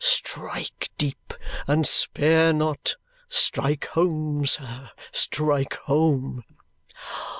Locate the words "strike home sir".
3.29-4.89